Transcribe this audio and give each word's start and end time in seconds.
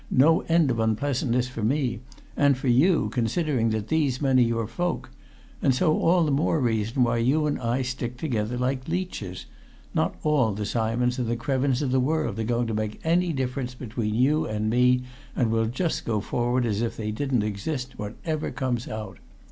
"No 0.09 0.39
end 0.49 0.71
of 0.71 0.79
unpleasantness 0.79 1.47
for 1.47 1.61
me 1.61 1.99
and 2.35 2.57
for 2.57 2.67
you, 2.69 3.09
considering 3.09 3.69
that 3.69 3.89
these 3.89 4.19
men 4.19 4.39
are 4.39 4.41
your 4.41 4.65
folk. 4.65 5.11
And 5.61 5.75
so 5.75 5.95
all 5.99 6.23
the 6.23 6.31
more 6.31 6.59
reason 6.59 7.03
why 7.03 7.17
you 7.17 7.45
and 7.45 7.59
I 7.59 7.83
stick 7.83 8.17
together 8.17 8.57
like 8.57 8.87
leeches 8.87 9.45
not 9.93 10.15
all 10.23 10.53
the 10.53 10.65
Simons 10.65 11.19
and 11.19 11.27
the 11.27 11.35
Krevins 11.35 11.83
in 11.83 11.91
the 11.91 11.99
world 11.99 12.39
are 12.39 12.43
going 12.43 12.65
to 12.65 12.73
make 12.73 12.99
any 13.03 13.31
difference 13.31 13.75
between 13.75 14.15
you 14.15 14.47
and 14.47 14.71
me, 14.71 15.03
and 15.35 15.51
we'll 15.51 15.67
just 15.67 16.03
go 16.03 16.19
forward 16.19 16.65
as 16.65 16.81
if 16.81 16.97
they 16.97 17.11
didn't 17.11 17.43
exist, 17.43 17.99
whatever 17.99 18.49
comes 18.49 18.87
out. 18.87 19.19